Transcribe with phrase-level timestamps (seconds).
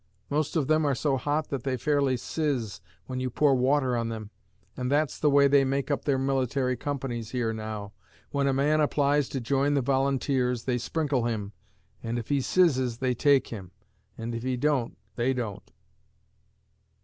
[0.31, 4.09] Most of them are so hot that they fairly siz when you pour water on
[4.09, 4.31] them,
[4.75, 7.93] and that's the way they make up their military companies here now
[8.31, 11.51] when a man applies to join the volunteers they sprinkle him,
[12.01, 13.69] and if he sizzes they take him,
[14.17, 15.71] and if he don't they don't!